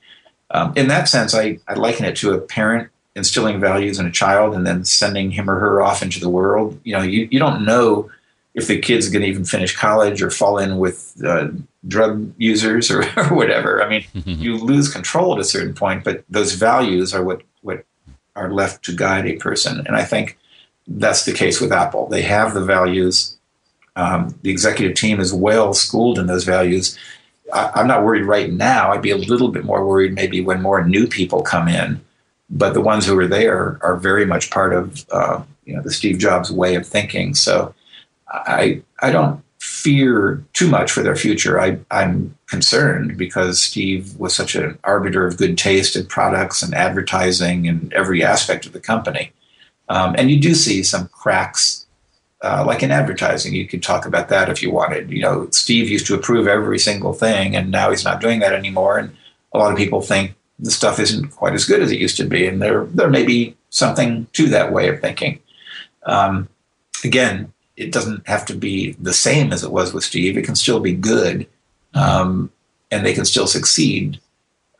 [0.52, 4.12] um, in that sense, I, I liken it to a parent instilling values in a
[4.12, 6.80] child and then sending him or her off into the world.
[6.84, 8.10] You know, you, you don't know
[8.56, 11.48] if the kid's going to even finish college or fall in with uh,
[11.88, 13.82] drug users or, or whatever.
[13.82, 17.86] I mean, you lose control at a certain point, but those values are what, what
[18.36, 19.86] are left to guide a person.
[19.88, 20.38] And I think
[20.88, 22.08] that's the case with Apple.
[22.08, 23.38] They have the values.
[23.96, 26.98] Um, the executive team is well schooled in those values.
[27.54, 28.92] I, am not worried right now.
[28.92, 32.02] I'd be a little bit more worried maybe when more new people come in.
[32.50, 35.92] But the ones who are there are very much part of uh, you know the
[35.92, 37.34] Steve Jobs way of thinking.
[37.34, 37.74] So
[38.30, 41.60] I I don't fear too much for their future.
[41.60, 46.74] I, I'm concerned because Steve was such an arbiter of good taste in products and
[46.76, 49.32] advertising and every aspect of the company.
[49.90, 51.86] Um, and you do see some cracks,
[52.42, 53.54] uh, like in advertising.
[53.54, 55.12] You could talk about that if you wanted.
[55.12, 58.54] You know, Steve used to approve every single thing, and now he's not doing that
[58.54, 58.98] anymore.
[58.98, 59.16] And
[59.54, 62.26] a lot of people think the stuff isn't quite as good as it used to
[62.26, 65.40] be, and there there may be something to that way of thinking.
[66.06, 66.48] Um,
[67.04, 70.38] again, it doesn't have to be the same as it was with Steve.
[70.38, 71.48] It can still be good,
[71.94, 72.52] um,
[72.92, 74.20] and they can still succeed.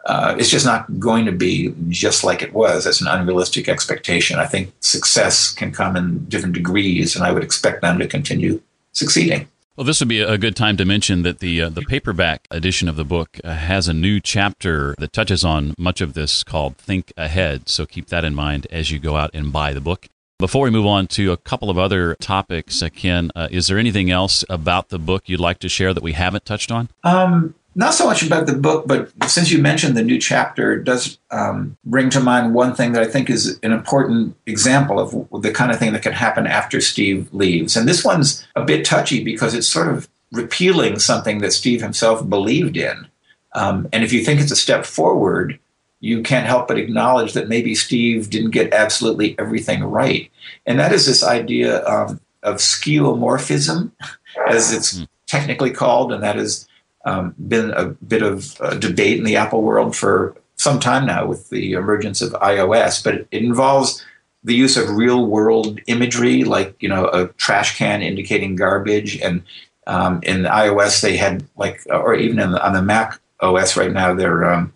[0.06, 2.84] Uh, it's just not going to be just like it was.
[2.84, 4.38] That's an unrealistic expectation.
[4.38, 8.62] I think success can come in different degrees, and I would expect them to continue
[8.92, 9.48] succeeding.
[9.76, 12.88] Well, this would be a good time to mention that the uh, the paperback edition
[12.88, 16.78] of the book uh, has a new chapter that touches on much of this called
[16.78, 20.08] "Think Ahead." So keep that in mind as you go out and buy the book.
[20.38, 23.78] Before we move on to a couple of other topics, uh, Ken, uh, is there
[23.78, 26.90] anything else about the book you'd like to share that we haven't touched on?
[27.04, 30.86] Um, not so much about the book, but since you mentioned the new chapter, it
[30.86, 35.42] does um, bring to mind one thing that I think is an important example of
[35.42, 37.76] the kind of thing that can happen after Steve leaves.
[37.76, 42.28] And this one's a bit touchy because it's sort of repealing something that Steve himself
[42.28, 43.08] believed in.
[43.54, 45.60] Um, and if you think it's a step forward,
[46.00, 50.32] you can't help but acknowledge that maybe Steve didn't get absolutely everything right.
[50.66, 53.92] And that is this idea um, of skeuomorphism,
[54.48, 55.04] as it's hmm.
[55.28, 56.68] technically called, and that has
[57.06, 61.26] um, been a bit of a debate in the Apple world for some time now
[61.26, 63.04] with the emergence of iOS.
[63.04, 64.04] But it, involves
[64.44, 69.44] the use of real world imagery, like you know a trash can indicating garbage, and
[69.88, 74.14] um, in iOS they had like, or even the, on the Mac OS right now,
[74.14, 74.74] they're um,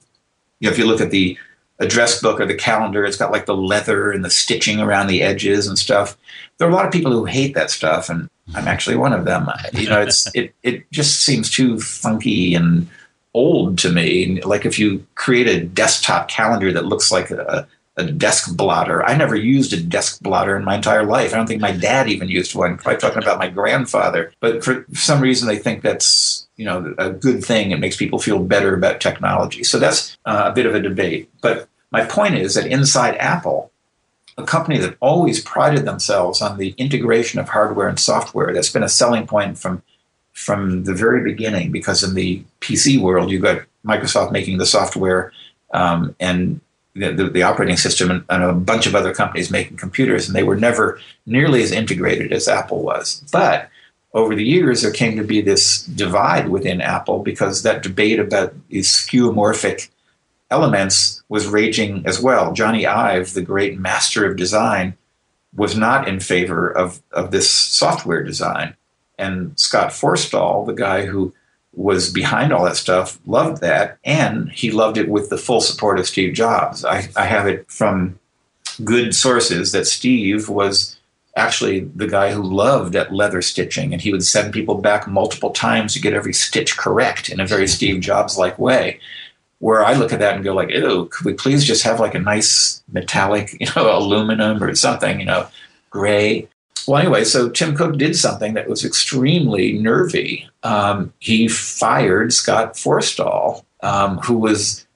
[0.59, 1.37] you know, if you look at the
[1.79, 5.21] address book or the calendar, it's got like the leather and the stitching around the
[5.21, 6.17] edges and stuff.
[6.57, 9.25] There are a lot of people who hate that stuff, and I'm actually one of
[9.25, 9.49] them.
[9.73, 12.87] You know, it's it it just seems too funky and
[13.33, 14.41] old to me.
[14.41, 17.67] Like if you create a desktop calendar that looks like a,
[17.99, 19.05] a desk blotter.
[19.05, 21.33] I never used a desk blotter in my entire life.
[21.33, 22.71] I don't think my dad even used one.
[22.71, 24.31] I'm probably talking about my grandfather.
[24.39, 27.71] But for some reason, they think that's you know a good thing.
[27.71, 29.63] It makes people feel better about technology.
[29.63, 31.29] So that's uh, a bit of a debate.
[31.41, 33.68] But my point is that inside Apple,
[34.39, 38.83] a company that always prided themselves on the integration of hardware and software, that's been
[38.83, 39.81] a selling point from
[40.33, 41.71] from the very beginning.
[41.71, 45.31] Because in the PC world, you've got Microsoft making the software
[45.73, 46.61] um, and
[46.95, 50.35] the, the, the, operating system and, and, a bunch of other companies making computers, and
[50.35, 53.23] they were never nearly as integrated as Apple was.
[53.31, 53.69] But
[54.13, 58.53] over the years, there came to be this divide within Apple because that debate about
[58.69, 59.89] these skeuomorphic
[60.51, 62.53] elements was raging as well.
[62.53, 64.97] Jony Ive, the great master of design,
[65.55, 68.75] was not in favor of, of this software design.
[69.17, 71.33] And Scott Forstall, the guy who
[71.73, 75.99] was behind all that stuff, loved that, and he loved it with the full support
[75.99, 76.83] of Steve Jobs.
[76.83, 78.19] I, I have it from
[78.83, 80.97] good sources that Steve was
[81.35, 85.51] actually the guy who loved at leather stitching, and he would send people back multiple
[85.51, 88.99] times to get every stitch correct in a very Steve Jobs like way.
[89.59, 92.15] Where I look at that and go like, "Ew, could we please just have like
[92.15, 95.47] a nice metallic, you know, aluminum or something, you know,
[95.89, 96.47] gray?"
[96.87, 100.49] Well, anyway, so Tim Cook did something that was extremely nervy.
[100.63, 104.87] Um, he fired Scott Forstall, um, who was,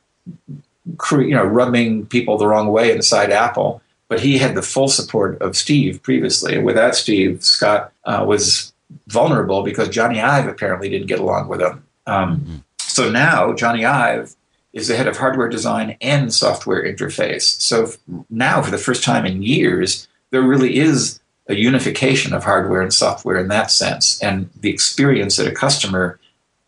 [1.12, 3.84] you know, rubbing people the wrong way inside Apple
[4.14, 6.56] but he had the full support of Steve previously.
[6.56, 8.72] And without Steve, Scott uh, was
[9.08, 11.84] vulnerable because Jony Ive apparently didn't get along with him.
[12.06, 12.56] Um, mm-hmm.
[12.78, 14.36] So now Jony Ive
[14.74, 17.62] is the head of hardware design and software interface.
[17.62, 17.92] So
[18.30, 22.94] now, for the first time in years, there really is a unification of hardware and
[22.94, 24.22] software in that sense.
[24.22, 26.20] And the experience that a customer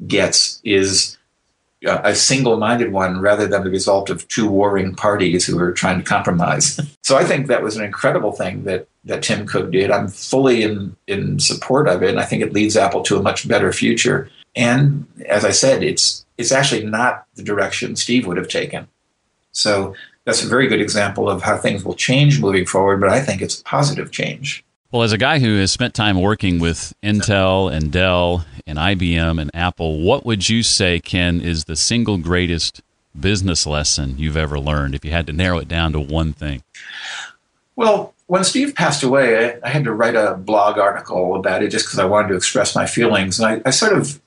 [0.05, 1.17] gets is
[1.85, 5.97] uh, a single-minded one rather than the result of two warring parties who are trying
[5.97, 6.79] to compromise.
[7.03, 9.91] so I think that was an incredible thing that that Tim Cook did.
[9.91, 13.21] I'm fully in in support of it, and I think it leads Apple to a
[13.21, 14.29] much better future.
[14.55, 18.87] And as I said, it's it's actually not the direction Steve would have taken.
[19.51, 22.99] So that's a very good example of how things will change moving forward.
[22.99, 24.63] But I think it's a positive change.
[24.91, 29.41] Well, as a guy who has spent time working with Intel and Dell and IBM
[29.41, 32.81] and Apple, what would you say, Ken, is the single greatest
[33.19, 36.63] business lesson you've ever learned if you had to narrow it down to one thing?
[37.75, 41.69] Well, when Steve passed away, I, I had to write a blog article about it
[41.69, 43.39] just because I wanted to express my feelings.
[43.39, 44.19] And I, I, sort of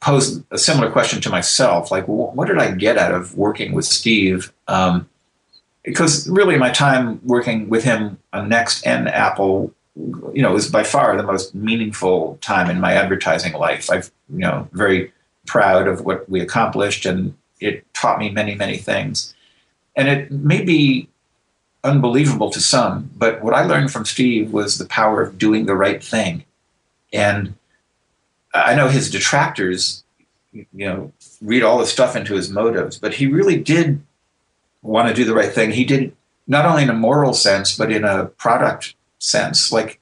[0.00, 3.84] posed a similar question to myself like, what did I get out of working with
[3.84, 4.52] Steve?
[4.68, 5.08] Um,
[5.84, 9.74] because really, my time working with him on Next and Apple
[10.32, 13.90] you know, was by far the most meaningful time in my advertising life.
[13.90, 15.12] I've, you know, very
[15.46, 19.34] proud of what we accomplished, and it taught me many, many things.
[19.96, 21.08] And it may be
[21.82, 25.74] unbelievable to some, but what I learned from Steve was the power of doing the
[25.74, 26.44] right thing.
[27.12, 27.54] And
[28.54, 30.04] I know his detractors,
[30.52, 34.02] you know, read all the stuff into his motives, but he really did
[34.82, 35.70] want to do the right thing.
[35.70, 36.14] He did
[36.46, 39.70] not only in a moral sense, but in a product sense.
[39.70, 40.00] Like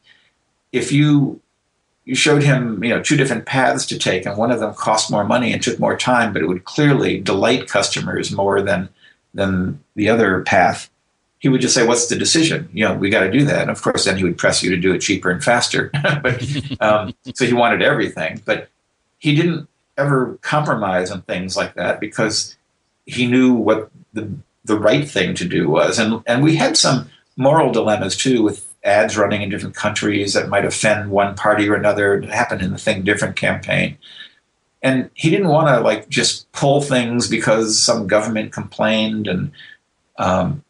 [0.72, 1.40] if you
[2.04, 5.10] you showed him you know two different paths to take, and one of them cost
[5.10, 8.88] more money and took more time, but it would clearly delight customers more than
[9.34, 10.88] than the other path.
[11.38, 12.68] He would just say, "What's the decision?
[12.72, 14.70] You know, we got to do that." And of course, then he would press you
[14.70, 15.90] to do it cheaper and faster.
[16.22, 16.42] but
[16.80, 18.68] um, so he wanted everything, but
[19.18, 19.68] he didn't
[19.98, 22.56] ever compromise on things like that because
[23.06, 24.30] he knew what the
[24.64, 25.98] the right thing to do was.
[25.98, 30.48] And and we had some moral dilemmas too with ads running in different countries that
[30.48, 32.14] might offend one party or another.
[32.14, 33.98] It happened in the Think Different campaign.
[34.82, 39.26] And he didn't want to like just pull things because some government complained.
[39.26, 39.50] And,
[40.18, 40.62] um,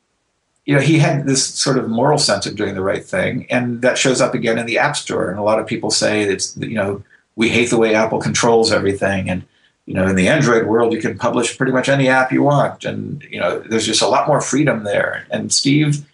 [0.66, 3.46] you know, he had this sort of moral sense of doing the right thing.
[3.50, 5.30] And that shows up again in the App Store.
[5.30, 7.02] And a lot of people say it's, you know,
[7.36, 9.30] we hate the way Apple controls everything.
[9.30, 9.44] And,
[9.86, 12.84] you know, in the Android world, you can publish pretty much any app you want.
[12.84, 15.26] And, you know, there's just a lot more freedom there.
[15.30, 16.04] And Steve,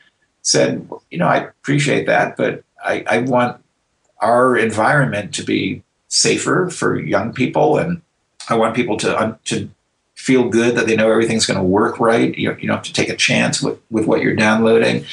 [0.43, 3.63] said, you know, I appreciate that, but I, I want
[4.21, 8.03] our environment to be safer for young people, and
[8.49, 9.71] I want people to to
[10.23, 12.39] feel good that they know everything's going to work right.
[12.39, 15.05] You, you don't have to take a chance with, with what you're downloading,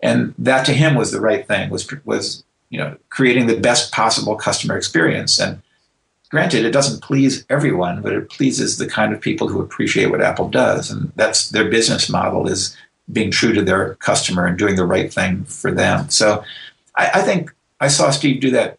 [0.00, 1.68] and that to him was the right thing.
[1.68, 5.60] Was was you know creating the best possible customer experience and.
[6.30, 10.22] Granted, it doesn't please everyone, but it pleases the kind of people who appreciate what
[10.22, 12.74] Apple does, and that's their business model is
[13.12, 16.08] being true to their customer and doing the right thing for them.
[16.08, 16.42] So
[16.96, 18.78] I, I think I saw Steve do that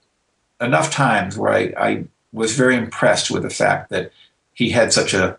[0.59, 4.11] enough times where I, I, was very impressed with the fact that
[4.53, 5.37] he had such a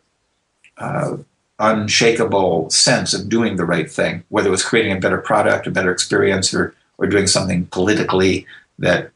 [0.78, 1.16] uh,
[1.58, 5.70] unshakable sense of doing the right thing, whether it was creating a better product, a
[5.70, 8.46] better experience, or or doing something politically
[8.78, 9.10] that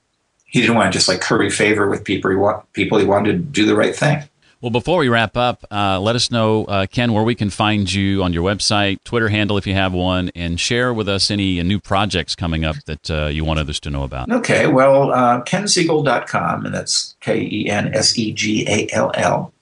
[0.46, 2.30] he didn't want to just like curry favor with people.
[2.30, 2.98] He want people.
[2.98, 4.28] He wanted to do the right thing.
[4.60, 7.92] Well, before we wrap up, uh, let us know, uh, Ken, where we can find
[7.92, 11.62] you on your website, Twitter handle if you have one, and share with us any
[11.62, 14.32] new projects coming up that uh, you want others to know about.
[14.32, 19.52] Okay, well, uh, kensegall.com, and that's K E N S E G A L L.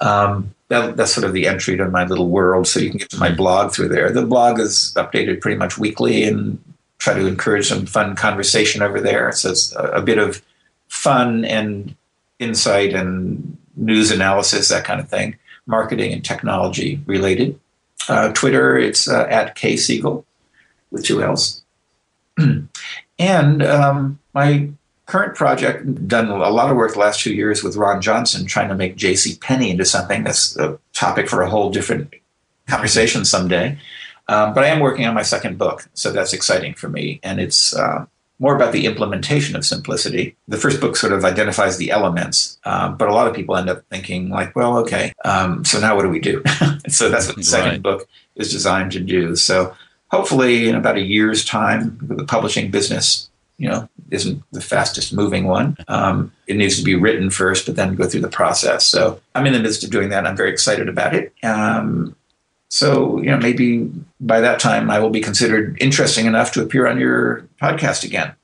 [0.00, 3.10] Um, that, that's sort of the entry to my little world, so you can get
[3.10, 4.10] to my blog through there.
[4.10, 6.62] The blog is updated pretty much weekly and
[6.98, 9.30] try to encourage some fun conversation over there.
[9.32, 10.42] So it's a, a bit of
[10.88, 11.94] fun and
[12.38, 15.36] insight and news analysis, that kind of thing,
[15.66, 17.58] marketing and technology related.
[18.08, 20.24] Uh, Twitter, it's uh, at K Segall
[20.90, 21.62] with two L's.
[23.18, 24.68] and um, my
[25.06, 28.68] current project, done a lot of work the last two years with Ron Johnson, trying
[28.68, 29.36] to make J.C.
[29.40, 32.12] Penney into something that's a topic for a whole different
[32.66, 33.78] conversation someday.
[34.28, 37.40] Um, but I am working on my second book, so that's exciting for me, and
[37.40, 38.06] it's uh,
[38.40, 40.36] more about the implementation of simplicity.
[40.48, 43.70] The first book sort of identifies the elements, um, but a lot of people end
[43.70, 46.42] up thinking like, well, okay, um, so now what do we do?
[46.88, 47.82] so that's what the second right.
[47.82, 49.36] book is designed to do.
[49.36, 49.76] So
[50.10, 55.46] hopefully, in about a year's time, the publishing business, you know, isn't the fastest moving
[55.46, 55.76] one.
[55.88, 58.84] Um, it needs to be written first, but then go through the process.
[58.84, 60.26] So I'm in the midst of doing that.
[60.26, 61.32] I'm very excited about it.
[61.42, 62.15] Um,
[62.68, 63.90] so, you know, maybe
[64.20, 68.34] by that time I will be considered interesting enough to appear on your podcast again.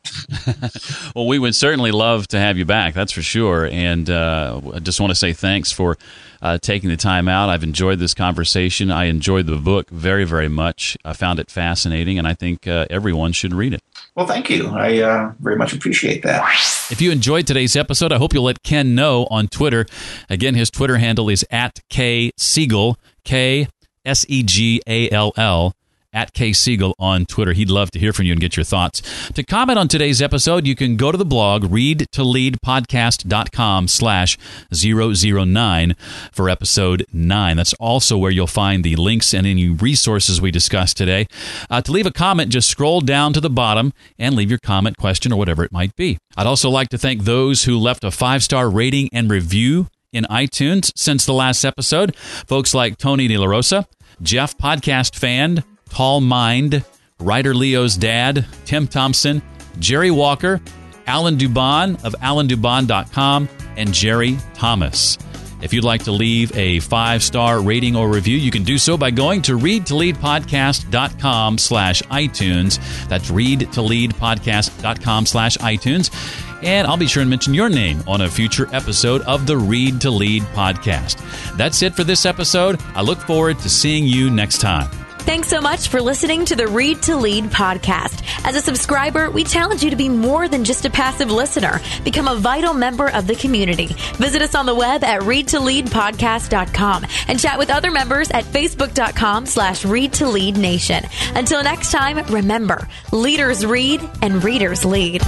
[1.14, 3.66] well, we would certainly love to have you back, that's for sure.
[3.66, 5.98] And uh, I just want to say thanks for
[6.40, 7.48] uh, taking the time out.
[7.48, 8.90] I've enjoyed this conversation.
[8.90, 10.96] I enjoyed the book very, very much.
[11.04, 13.82] I found it fascinating, and I think uh, everyone should read it.
[14.14, 14.68] Well, thank you.
[14.68, 16.42] I uh, very much appreciate that.
[16.90, 19.86] If you enjoyed today's episode, I hope you'll let Ken know on Twitter.
[20.28, 23.68] Again, his Twitter handle is at K Segall, K
[24.04, 25.74] S E G A L L
[26.12, 27.52] at K Segall on Twitter.
[27.52, 29.00] He'd love to hear from you and get your thoughts.
[29.30, 34.36] To comment on today's episode, you can go to the blog readtoleadpodcast.com slash
[34.70, 35.96] 009
[36.30, 37.56] for episode 9.
[37.56, 41.28] That's also where you'll find the links and any resources we discussed today.
[41.70, 44.98] Uh, to leave a comment, just scroll down to the bottom and leave your comment,
[44.98, 46.18] question, or whatever it might be.
[46.36, 50.92] I'd also like to thank those who left a five-star rating and review in iTunes
[50.96, 52.16] since the last episode.
[52.16, 53.86] Folks like Tony De La Rosa,
[54.20, 56.84] Jeff Podcast Fan, Tall Mind,
[57.18, 59.42] Writer Leo's Dad, Tim Thompson,
[59.78, 60.60] Jerry Walker,
[61.06, 65.18] Alan Dubon of alandubon.com, and Jerry Thomas.
[65.62, 69.12] If you'd like to leave a five-star rating or review, you can do so by
[69.12, 72.80] going to readtoleadpodcast.com slash iTunes.
[73.08, 76.10] That's readtoleadpodcast.com slash iTunes
[76.62, 80.00] and I'll be sure and mention your name on a future episode of the Read
[80.02, 81.20] to Lead podcast.
[81.56, 82.80] That's it for this episode.
[82.94, 84.90] I look forward to seeing you next time.
[85.22, 88.24] Thanks so much for listening to the Read to Lead podcast.
[88.44, 91.80] As a subscriber, we challenge you to be more than just a passive listener.
[92.02, 93.86] Become a vital member of the community.
[94.16, 99.84] Visit us on the web at readtoleadpodcast.com and chat with other members at facebook.com slash
[99.84, 101.04] read to lead nation.
[101.36, 105.22] Until next time, remember, leaders read and readers lead.